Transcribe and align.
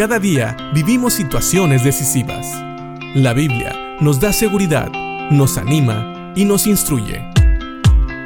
Cada 0.00 0.18
día 0.18 0.56
vivimos 0.72 1.12
situaciones 1.12 1.84
decisivas. 1.84 2.46
La 3.14 3.34
Biblia 3.34 3.98
nos 4.00 4.18
da 4.18 4.32
seguridad, 4.32 4.90
nos 5.30 5.58
anima 5.58 6.32
y 6.34 6.46
nos 6.46 6.66
instruye. 6.66 7.22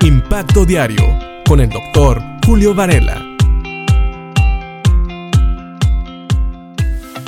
Impacto 0.00 0.64
Diario 0.64 1.04
con 1.46 1.60
el 1.60 1.68
doctor 1.68 2.22
Julio 2.46 2.74
Varela. 2.74 3.22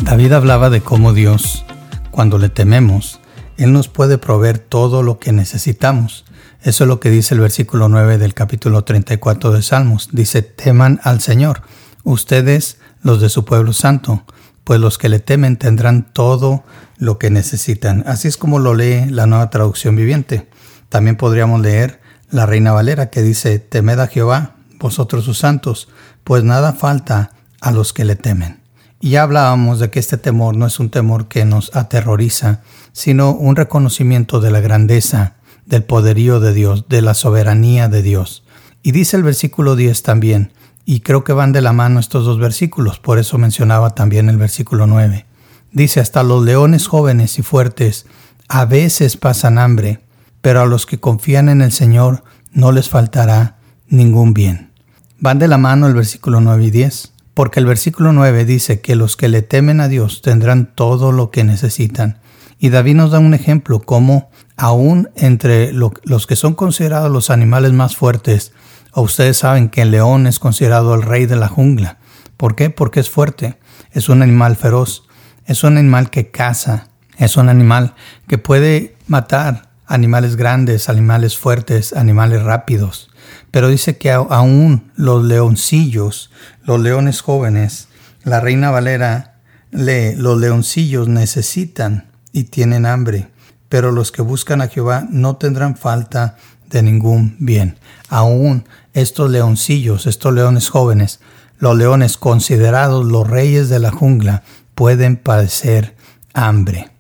David 0.04 0.32
hablaba 0.32 0.70
de 0.70 0.80
cómo 0.80 1.12
Dios, 1.12 1.66
cuando 2.10 2.38
le 2.38 2.48
tememos, 2.48 3.20
Él 3.58 3.74
nos 3.74 3.88
puede 3.88 4.16
proveer 4.16 4.58
todo 4.58 5.02
lo 5.02 5.18
que 5.18 5.32
necesitamos. 5.32 6.24
Eso 6.62 6.84
es 6.84 6.88
lo 6.88 6.98
que 6.98 7.10
dice 7.10 7.34
el 7.34 7.40
versículo 7.40 7.90
9 7.90 8.16
del 8.16 8.32
capítulo 8.32 8.84
34 8.84 9.52
de 9.52 9.60
Salmos. 9.60 10.08
Dice, 10.12 10.40
teman 10.40 10.98
al 11.04 11.20
Señor, 11.20 11.60
ustedes 12.04 12.78
los 13.02 13.20
de 13.20 13.28
su 13.28 13.44
pueblo 13.44 13.72
santo, 13.72 14.24
pues 14.64 14.80
los 14.80 14.98
que 14.98 15.08
le 15.08 15.18
temen 15.18 15.56
tendrán 15.56 16.12
todo 16.12 16.64
lo 16.98 17.18
que 17.18 17.30
necesitan. 17.30 18.04
Así 18.06 18.28
es 18.28 18.36
como 18.36 18.58
lo 18.58 18.74
lee 18.74 19.06
la 19.08 19.26
nueva 19.26 19.50
traducción 19.50 19.96
viviente. 19.96 20.48
También 20.88 21.16
podríamos 21.16 21.60
leer 21.60 22.00
la 22.30 22.46
Reina 22.46 22.72
Valera 22.72 23.10
que 23.10 23.22
dice, 23.22 23.58
temed 23.58 23.98
a 23.98 24.06
Jehová, 24.06 24.56
vosotros 24.78 25.24
sus 25.24 25.38
santos, 25.38 25.88
pues 26.24 26.44
nada 26.44 26.72
falta 26.72 27.30
a 27.60 27.70
los 27.70 27.92
que 27.92 28.04
le 28.04 28.16
temen. 28.16 28.60
Y 29.00 29.10
ya 29.10 29.22
hablábamos 29.22 29.80
de 29.80 29.90
que 29.90 29.98
este 29.98 30.18
temor 30.18 30.56
no 30.56 30.66
es 30.66 30.78
un 30.78 30.90
temor 30.90 31.26
que 31.28 31.44
nos 31.44 31.74
aterroriza, 31.74 32.60
sino 32.92 33.32
un 33.32 33.56
reconocimiento 33.56 34.40
de 34.40 34.50
la 34.50 34.60
grandeza, 34.60 35.36
del 35.64 35.84
poderío 35.84 36.38
de 36.38 36.52
Dios, 36.52 36.86
de 36.88 37.00
la 37.00 37.14
soberanía 37.14 37.88
de 37.88 38.02
Dios. 38.02 38.44
Y 38.82 38.92
dice 38.92 39.16
el 39.16 39.22
versículo 39.22 39.76
10 39.76 40.02
también, 40.02 40.52
y 40.90 41.02
creo 41.02 41.22
que 41.22 41.32
van 41.32 41.52
de 41.52 41.60
la 41.60 41.72
mano 41.72 42.00
estos 42.00 42.24
dos 42.24 42.40
versículos, 42.40 42.98
por 42.98 43.20
eso 43.20 43.38
mencionaba 43.38 43.94
también 43.94 44.28
el 44.28 44.38
versículo 44.38 44.88
9. 44.88 45.24
Dice, 45.70 46.00
hasta 46.00 46.24
los 46.24 46.44
leones 46.44 46.88
jóvenes 46.88 47.38
y 47.38 47.42
fuertes 47.42 48.06
a 48.48 48.64
veces 48.64 49.16
pasan 49.16 49.58
hambre, 49.58 50.00
pero 50.40 50.62
a 50.62 50.66
los 50.66 50.86
que 50.86 50.98
confían 50.98 51.48
en 51.48 51.62
el 51.62 51.70
Señor 51.70 52.24
no 52.50 52.72
les 52.72 52.88
faltará 52.88 53.58
ningún 53.86 54.34
bien. 54.34 54.72
Van 55.20 55.38
de 55.38 55.46
la 55.46 55.58
mano 55.58 55.86
el 55.86 55.94
versículo 55.94 56.40
9 56.40 56.64
y 56.64 56.70
10, 56.72 57.12
porque 57.34 57.60
el 57.60 57.66
versículo 57.66 58.12
9 58.12 58.44
dice 58.44 58.80
que 58.80 58.96
los 58.96 59.16
que 59.16 59.28
le 59.28 59.42
temen 59.42 59.80
a 59.80 59.86
Dios 59.86 60.22
tendrán 60.22 60.74
todo 60.74 61.12
lo 61.12 61.30
que 61.30 61.44
necesitan. 61.44 62.18
Y 62.58 62.70
David 62.70 62.96
nos 62.96 63.12
da 63.12 63.20
un 63.20 63.34
ejemplo 63.34 63.78
como 63.78 64.28
aún 64.56 65.08
entre 65.14 65.72
los 65.72 66.26
que 66.26 66.34
son 66.34 66.54
considerados 66.54 67.12
los 67.12 67.30
animales 67.30 67.72
más 67.72 67.94
fuertes, 67.94 68.52
o 68.92 69.02
ustedes 69.02 69.38
saben 69.38 69.68
que 69.68 69.82
el 69.82 69.90
león 69.90 70.26
es 70.26 70.38
considerado 70.38 70.94
el 70.94 71.02
rey 71.02 71.26
de 71.26 71.36
la 71.36 71.48
jungla. 71.48 71.98
¿Por 72.36 72.56
qué? 72.56 72.70
Porque 72.70 73.00
es 73.00 73.10
fuerte, 73.10 73.58
es 73.92 74.08
un 74.08 74.22
animal 74.22 74.56
feroz, 74.56 75.04
es 75.44 75.64
un 75.64 75.76
animal 75.76 76.10
que 76.10 76.30
caza, 76.30 76.88
es 77.18 77.36
un 77.36 77.48
animal 77.48 77.94
que 78.26 78.38
puede 78.38 78.96
matar 79.06 79.70
animales 79.86 80.36
grandes, 80.36 80.88
animales 80.88 81.36
fuertes, 81.36 81.92
animales 81.92 82.42
rápidos. 82.42 83.10
Pero 83.50 83.68
dice 83.68 83.98
que 83.98 84.12
aún 84.12 84.92
los 84.94 85.24
leoncillos, 85.24 86.30
los 86.62 86.80
leones 86.80 87.20
jóvenes, 87.20 87.88
la 88.22 88.40
reina 88.40 88.70
Valera 88.70 89.40
lee, 89.72 90.14
los 90.16 90.38
leoncillos 90.38 91.08
necesitan 91.08 92.10
y 92.32 92.44
tienen 92.44 92.86
hambre, 92.86 93.28
pero 93.68 93.90
los 93.90 94.12
que 94.12 94.22
buscan 94.22 94.60
a 94.60 94.68
Jehová 94.68 95.06
no 95.10 95.36
tendrán 95.36 95.76
falta 95.76 96.36
de 96.70 96.82
ningún 96.82 97.36
bien. 97.38 97.78
Aún 98.08 98.64
estos 98.94 99.30
leoncillos, 99.30 100.06
estos 100.06 100.32
leones 100.32 100.68
jóvenes, 100.68 101.20
los 101.58 101.76
leones 101.76 102.16
considerados 102.16 103.04
los 103.04 103.28
reyes 103.28 103.68
de 103.68 103.78
la 103.78 103.90
jungla, 103.90 104.42
pueden 104.74 105.16
padecer 105.16 105.94
hambre. 106.32 106.90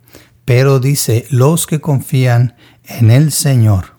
Pero 0.44 0.80
dice, 0.80 1.26
los 1.30 1.66
que 1.66 1.80
confían 1.80 2.54
en 2.84 3.10
el 3.10 3.32
Señor, 3.32 3.94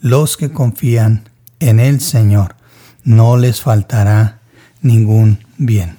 los 0.00 0.36
que 0.36 0.50
confían 0.50 1.28
en 1.60 1.78
el 1.78 2.00
Señor, 2.00 2.56
no 3.04 3.36
les 3.36 3.60
faltará 3.60 4.40
ningún 4.80 5.44
bien. 5.58 5.96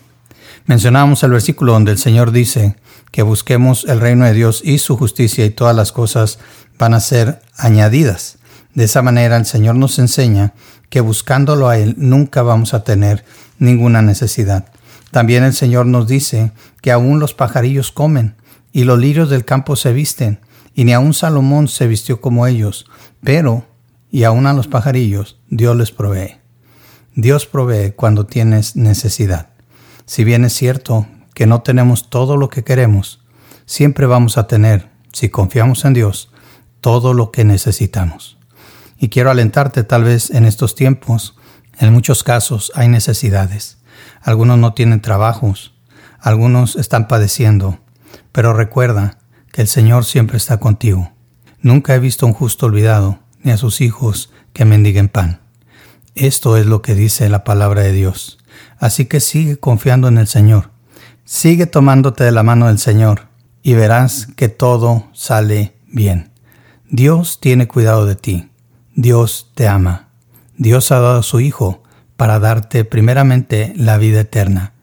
Mencionamos 0.66 1.24
el 1.24 1.32
versículo 1.32 1.74
donde 1.74 1.92
el 1.92 1.98
Señor 1.98 2.32
dice 2.32 2.76
que 3.12 3.24
busquemos 3.24 3.86
el 3.86 4.00
reino 4.00 4.26
de 4.26 4.34
Dios 4.34 4.62
y 4.64 4.78
su 4.80 4.98
justicia 4.98 5.46
y 5.46 5.50
todas 5.50 5.76
las 5.76 5.92
cosas 5.92 6.40
van 6.78 6.94
a 6.94 7.00
ser 7.00 7.42
añadidas. 7.58 8.38
De 8.74 8.86
esa 8.86 9.02
manera 9.02 9.38
el 9.38 9.46
Señor 9.46 9.76
nos 9.76 10.00
enseña 10.00 10.54
que 10.90 11.02
buscándolo 11.02 11.68
a 11.68 11.78
Él 11.78 11.96
nunca 11.98 12.42
vamos 12.42 12.74
a 12.74 12.84
tener 12.84 13.26
ninguna 13.60 14.02
necesidad. 14.02 14.66
También 15.12 15.44
el 15.44 15.54
Señor 15.54 15.86
nos 15.86 16.08
dice 16.08 16.52
que 16.82 16.92
aún 16.92 17.20
los 17.20 17.34
pajarillos 17.34 17.92
comen 17.92 18.36
y 18.72 18.86
los 18.86 18.98
lirios 18.98 19.30
del 19.30 19.46
campo 19.46 19.76
se 19.76 19.92
visten, 19.92 20.40
y 20.74 20.86
ni 20.86 20.94
aun 20.94 21.14
Salomón 21.14 21.68
se 21.68 21.88
vistió 21.88 22.22
como 22.22 22.48
ellos, 22.48 22.86
pero, 23.22 23.66
y 24.10 24.24
aún 24.24 24.48
a 24.48 24.54
los 24.54 24.68
pajarillos, 24.68 25.38
Dios 25.50 25.76
les 25.76 25.92
provee. 25.92 26.38
Dios 27.16 27.46
provee 27.46 27.92
cuando 27.92 28.26
tienes 28.26 28.78
necesidad. 28.78 29.50
Si 30.06 30.24
bien 30.24 30.46
es 30.46 30.54
cierto 30.54 31.08
que 31.34 31.46
no 31.46 31.62
tenemos 31.62 32.10
todo 32.10 32.38
lo 32.38 32.50
que 32.50 32.64
queremos, 32.64 33.22
siempre 33.66 34.06
vamos 34.06 34.38
a 34.38 34.48
tener, 34.48 34.90
si 35.12 35.30
confiamos 35.30 35.84
en 35.84 35.94
Dios, 35.94 36.32
todo 36.80 37.14
lo 37.14 37.32
que 37.32 37.44
necesitamos. 37.44 38.38
Y 39.02 39.10
quiero 39.10 39.32
alentarte 39.32 39.84
tal 39.84 40.04
vez 40.04 40.30
en 40.30 40.46
estos 40.46 40.76
tiempos. 40.76 41.36
En 41.80 41.92
muchos 41.92 42.24
casos 42.24 42.72
hay 42.76 42.88
necesidades. 42.88 43.80
Algunos 44.22 44.60
no 44.60 44.76
tienen 44.76 45.02
trabajos. 45.02 45.74
Algunos 46.20 46.76
están 46.76 47.08
padeciendo. 47.08 47.80
Pero 48.32 48.54
recuerda 48.54 49.18
que 49.52 49.64
el 49.64 49.68
Señor 49.68 50.06
siempre 50.06 50.38
está 50.38 50.60
contigo. 50.60 51.12
Nunca 51.62 51.96
he 51.96 52.00
visto 52.00 52.28
a 52.28 52.30
un 52.30 52.36
justo 52.36 52.68
olvidado, 52.68 53.18
ni 53.42 53.52
a 53.52 53.58
sus 53.58 53.82
hijos 53.82 54.32
que 54.54 54.66
mendiguen 54.66 55.10
pan. 55.10 55.42
Esto 56.14 56.56
es 56.56 56.68
lo 56.68 56.84
que 56.84 56.94
dice 56.94 57.28
la 57.28 57.44
palabra 57.44 57.82
de 57.82 57.94
Dios. 57.94 58.38
Así 58.78 59.06
que 59.06 59.20
sigue 59.20 59.58
confiando 59.58 60.10
en 60.10 60.20
el 60.20 60.28
Señor. 60.28 60.70
Sigue 61.26 61.66
tomándote 61.66 62.24
de 62.24 62.32
la 62.32 62.44
mano 62.44 62.68
del 62.68 62.78
Señor 62.78 63.30
y 63.64 63.74
verás 63.74 64.28
que 64.36 64.48
todo 64.48 65.10
sale 65.12 65.76
bien. 65.88 66.32
Dios 66.88 67.40
tiene 67.42 67.68
cuidado 67.68 68.06
de 68.06 68.16
ti. 68.16 68.51
Dios 69.02 69.50
te 69.56 69.68
ama. 69.68 70.10
Dios 70.58 70.92
ha 70.92 71.00
dado 71.00 71.22
a 71.22 71.24
su 71.24 71.40
Hijo 71.40 71.82
para 72.18 72.38
darte 72.38 72.86
primeramente 72.86 73.74
la 73.76 73.98
vida 73.98 74.20
eterna. 74.20 74.74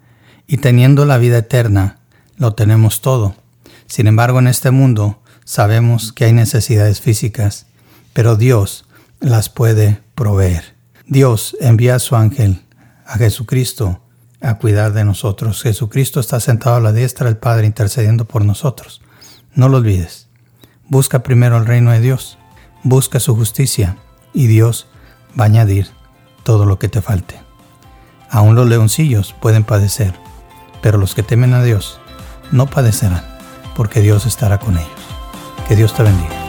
Y 0.49 0.57
teniendo 0.57 1.05
la 1.05 1.19
vida 1.19 1.39
eterna, 1.39 2.01
lo 2.37 2.53
tenemos 2.55 3.01
todo. 3.01 3.37
Sin 3.87 4.09
embargo, 4.09 4.41
en 4.41 4.49
este 4.49 4.73
mundo 4.73 5.23
sabemos 5.45 6.13
que 6.13 6.25
hay 6.25 6.33
necesidades 6.33 7.01
físicas, 7.01 7.67
pero 8.13 8.35
Dios 8.35 8.87
las 9.21 9.51
puede 9.51 10.03
proveer. 10.17 10.75
Dios 11.07 11.57
envía 11.61 11.95
a 11.95 12.01
su 12.01 12.17
ángel, 12.17 12.65
a 13.07 13.19
Jesucristo, 13.19 14.01
a 14.41 14.55
cuidar 14.55 14.95
de 14.95 15.05
nosotros. 15.05 15.63
Jesucristo 15.63 16.19
está 16.19 16.41
sentado 16.41 16.75
a 16.75 16.81
la 16.81 16.93
diestra 16.93 17.27
del 17.27 17.37
Padre 17.37 17.69
intercediendo 17.69 18.25
por 18.25 18.45
nosotros. 18.45 19.01
No 19.55 19.69
lo 19.69 19.77
olvides. 19.77 20.27
Busca 20.89 21.23
primero 21.23 21.57
el 21.57 21.67
reino 21.67 21.93
de 21.93 22.01
Dios 22.01 22.37
busca 22.83 23.21
su 23.21 23.35
justicia 23.35 23.97
y 24.33 24.47
Dios 24.47 24.87
va 25.39 25.45
a 25.45 25.47
añadir 25.47 25.89
todo 26.43 26.67
lo 26.67 26.79
que 26.79 26.89
te 26.89 27.03
falte. 27.03 27.41
Aún 28.31 28.55
los 28.55 28.69
leoncillos 28.69 29.35
pueden 29.41 29.65
padecer, 29.65 30.15
pero 30.83 30.99
los 30.99 31.15
que 31.15 31.23
temen 31.23 31.55
a 31.55 31.63
Dios 31.63 32.01
no 32.53 32.67
padecerán, 32.67 33.25
porque 33.77 34.01
Dios 34.01 34.27
estará 34.27 34.59
con 34.59 34.77
ellos. 34.77 34.89
Que 35.67 35.77
Dios 35.77 35.95
te 35.95 36.03
bendiga. 36.03 36.48